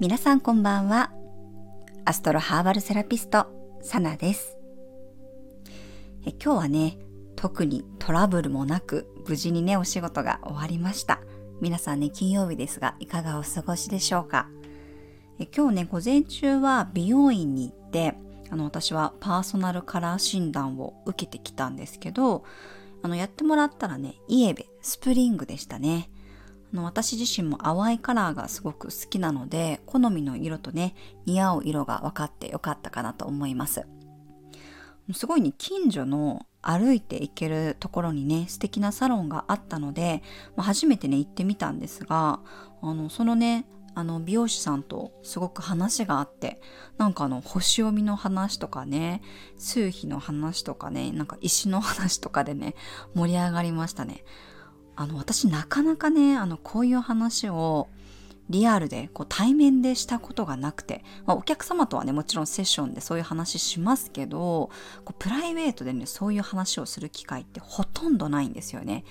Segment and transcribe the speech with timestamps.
[0.00, 1.12] 皆さんこんばんは。
[2.06, 3.48] アストロハーバルセラピスト、
[3.82, 4.56] サナです。
[6.24, 6.96] え今日はね、
[7.36, 11.20] 特にトラブルもなく、無事にね、お仕事が終わりました。
[11.60, 14.48] 皆さんね、金曜日ですが、いかがお過ごしでしょうか？
[15.38, 18.14] え今日ね、午前中は美容院に行って、
[18.48, 22.44] あの、私はパーソナルカラー診断を受けてきたんですけど、
[23.02, 26.08] あの、やってもらったらね、イエベ、スプリングでしたね。
[26.72, 30.94] の私自身も淡いカラーがすごく好きなので好みの色とね
[31.26, 33.86] 似合う色が分かってよかったかなと思います。
[35.12, 40.22] すごいね近所の歩いて行けるところにね素敵なサロンがあったので、
[40.56, 42.40] まあ、初めてね行ってみたんですが
[42.82, 46.60] あのそのねあの美容師さんとすごく話があって
[46.96, 49.20] なんかあの星読みの話とかね
[49.58, 52.76] 数比の話とかねなんか石の話とかでね
[53.14, 54.24] 盛り上がりましたね。
[55.00, 57.88] あの私なかなかねあのこういう話を
[58.50, 64.68] リアルでこう対面でしたことがなくて、まあ、お客様とはねもちろんセッションでそういう話しますけど
[65.06, 69.04] こうプライベートでねそういう話をする機会ってほとんどないんですよね。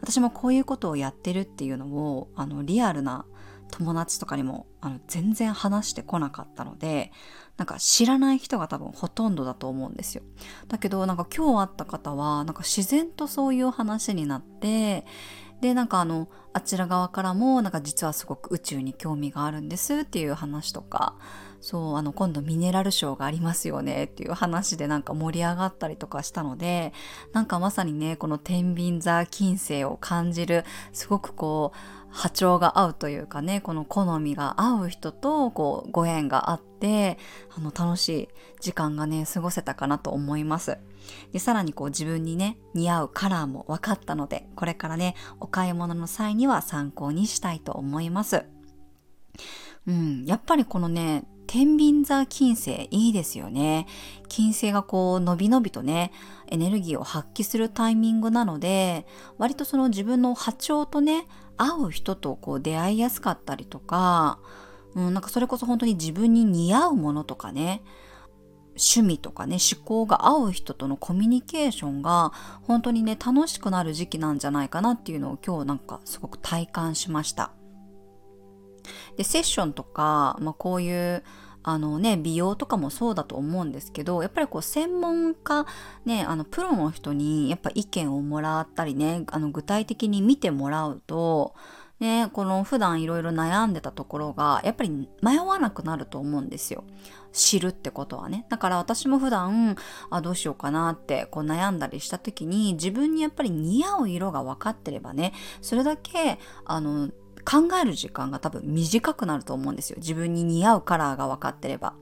[0.00, 3.24] 私もこういうことをやってるっていうのをあのリアルな
[3.72, 7.10] 友達とかにもあの全然話してこなかったので
[7.56, 10.22] なんか知らない人が多分ほとんどだと思うんですよ。
[10.68, 15.06] だけどなんか今日会った方はなんか自然とそういう話になって
[15.62, 21.14] でなんかあのあちら側からもなんか実はすごく宇宙に興味があるんですっていう話とか
[21.60, 26.92] そうあの今度ミネラルショーがありますよねっていう話でなんか盛り上がったりとかしたので
[27.32, 31.78] なんかまさにねこの天秤座金星を感じるすごくこう
[32.12, 37.18] 波長が合うというかねこの好みが合う人とこうご縁があって
[37.56, 38.28] あの楽しい
[38.60, 40.78] 時間がね過ごせたかなと思います
[41.32, 48.44] でさらにこう自分にね似合うカラーも分かったのでこれからねお買い物の際には参考にしたいと思います
[49.86, 53.86] うんやっぱりこのね天秤座金星いいですよね。
[54.28, 56.10] 金星がこう伸び伸びとね、
[56.48, 59.06] エネルギーを発揮するタイミングなので、
[59.36, 61.26] 割とその自分の波長とね、
[61.56, 64.38] 合う人とこう出会いやすかったりとか、
[64.94, 67.82] うん、なんかそれこそ本当に自分に似合うものとかね、
[68.74, 72.32] 趣味とかね、思考が合う人とのコミュニケーションが
[72.62, 77.52] 本当にね、楽しくなる時期なんじゃないかなっていうのを今日なんかすごく体感しました。
[79.16, 81.22] で、セッションとか、まあこういう
[81.62, 85.66] あのね、美容とかもそうだと思うんですけど、やっぱりこう専門家、
[86.04, 91.54] ね、あのプロの人にやっぱ意見をもらったりね、あの具体的に見てもらうと、
[92.00, 96.82] ね、この普段いろいろ悩んでたところが、やっぱり迷わなくなると思うんですよ。
[97.32, 98.44] 知るってことはね。
[98.48, 99.76] だから私も普段、
[100.10, 107.10] あ、どうしようかなってこう悩んだりした時に、自分にやっぱり似合う色が分かってればね、それだけ、あの、
[107.44, 109.96] 考える時間が多分短くなると思うんですよ。
[109.98, 111.88] 自分に似合うカラーが分かってれば。
[111.88, 111.96] だか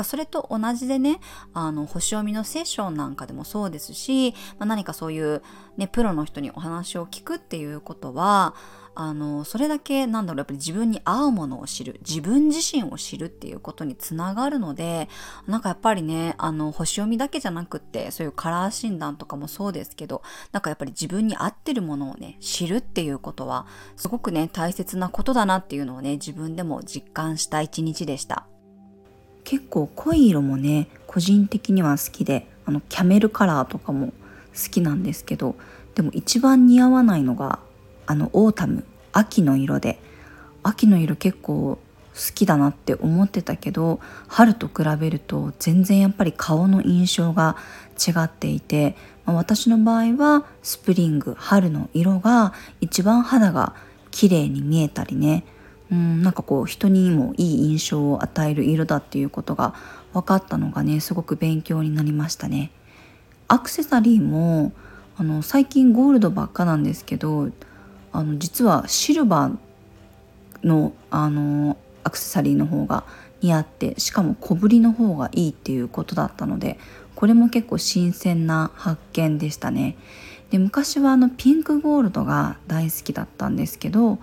[0.00, 1.20] らそれと同じでね、
[1.52, 5.42] あの、星読みのセッションなんかでもそうですし、まあ、何かそういう
[5.76, 8.54] ね、プロの人にお話を聞くっていうことは、
[8.98, 15.10] あの、それだけなんだろう、やっぱり自分に合うものを知る、自分自身を知るっていうことにつながるので、
[15.46, 28.46] なんかやっぱりね、あの、星読みだけじゃなくって、そういうカラー診断とかもそうですけど、なんかやっぱり自分に合ってるものをね、知るっていうことは、すごくね、大切なことだなっていうのをね、自分でも実感した一日でした。
[29.44, 34.14] 結構濃い色もね、個人的には好きで、あの、キャメルカラーとかも
[34.54, 35.54] 好きなんですけど、
[35.94, 37.58] でも一番似合わないのが
[38.06, 39.98] あのオータム秋の色で
[40.62, 41.78] 秋の色結構
[42.16, 47.56] 好きだなって思ってたけど春と比べると全然やっぱり顔の印象が
[47.96, 48.96] 違っていて、
[49.26, 53.74] まあ、私の場合はスプリング春の色が一番肌が
[54.10, 55.44] 綺麗に見えたりね
[55.92, 59.74] うんなんかこう人にもいい印象を与える色だっていうことが
[60.12, 62.70] 分かったのがねすごく勉強になりましたね。
[63.48, 64.72] アクセサリーも
[65.16, 67.50] あの最近ゴールドばっかなんですけど
[68.16, 73.04] あの実はシルバーのあのアクセサリーの方が
[73.42, 76.78] 似合ってしかも小ぶりの方がいいっていうことだったので
[77.14, 79.96] これも結構新鮮な発見でしたね。
[80.50, 84.18] で昔はあのピンクゴールドが大好きだったんですけど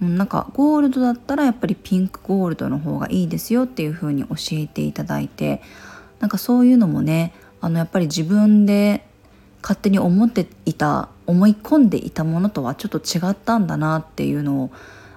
[0.00, 5.60] なんかゴールドだったらやっぱりピンクゴールドの方がいいですよっていう風に教えていただいて
[6.20, 9.04] なんかそういうのもねあのやっぱり自分で
[9.60, 14.70] 勝手に思っていた思い込んでいたものとはちょっと違ったんだなっていうのを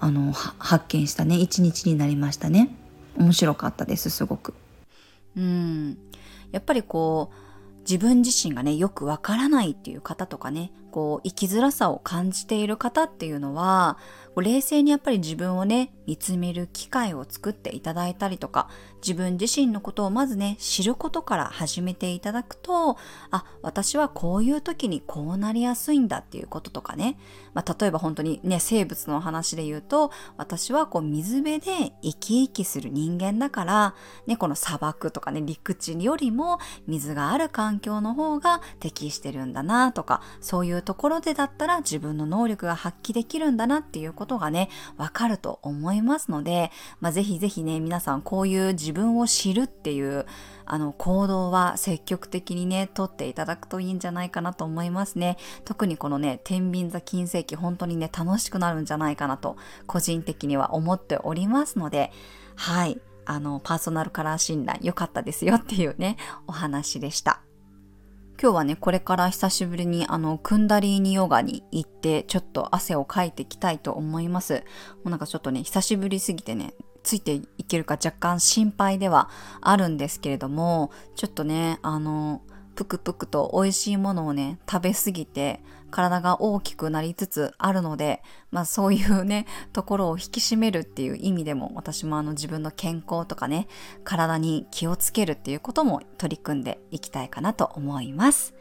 [0.00, 1.36] あの発見したね。
[1.36, 2.74] 一日になりましたね。
[3.18, 4.54] 面白かったですすごく。
[5.36, 5.98] うん。
[6.52, 13.98] やっぱりこう自分自身がねよくわからないっていう方とかねこう生きづらさを感じている方っていうのは
[14.36, 18.68] 冷静にやっぱり自分をね見つめる機会を作っていただいたりとか
[19.00, 22.96] 自分自身のことをまずね知ることから始めていただくと
[23.30, 27.18] あ私はこういう時にこうなりやすいんだっていうこととかね、
[27.54, 33.94] まあ、例えば本当にね生物の話で言うと私はこう水辺で生き生きする人間だから、
[34.26, 50.26] ね、この砂漠とかね陸地よりも水がある環境の方が適してるんだなとかそういうところでだったら自分の能力が発揮できるんだなっていうことがねわかると思いますので、まあ、ぜひぜひね皆さんこういう自分を知るっていう
[50.64, 55.36] あの行動は積極的にねとっていただくといいんじゃないかなと思いますね。
[55.64, 59.56] 特にこのね天秤座金星期本当にね楽しくなるんじゃないかなと
[59.86, 62.12] 個人的には思っておりますので
[62.56, 63.00] はい。
[63.26, 66.16] あのパーソナルカラー診断良かったですよっていうね
[66.48, 67.42] お話でした。
[68.42, 74.64] 今日はね、これから久しぶりにあの、クンダリーニヨガに行って、ちょっと汗をかいていきたいと思います。
[75.04, 76.72] もうなんかちょっとね、久しぶりすぎてね、
[77.02, 79.28] ついていけるか若干心配では
[79.60, 82.40] あるんですけれども、ちょっとね、あの、
[82.74, 93.68] ぷくぷくと美味しいものをね、食べすぎて体が大きくなりつつあるので、まあそういうね、ところを引き締めるっていう意味でも私もあの自分の健康とかね、
[94.04, 98.54] 体に気をつけるっていうことも取り組んでいきたいかなと思います。